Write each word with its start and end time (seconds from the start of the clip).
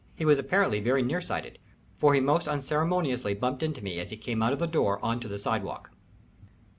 He 0.15 0.25
was 0.25 0.39
apparently 0.39 0.79
very 0.79 1.03
near 1.03 1.21
sighted, 1.21 1.59
for 1.99 2.15
he 2.15 2.19
most 2.19 2.47
unceremoniously 2.47 3.35
bumped 3.35 3.61
into 3.61 3.83
me 3.83 3.99
as 3.99 4.09
he 4.09 4.17
came 4.17 4.41
out 4.41 4.51
of 4.51 4.57
the 4.57 4.65
door 4.65 4.97
on 5.05 5.19
to 5.19 5.27
the 5.27 5.37
sidewalk. 5.37 5.91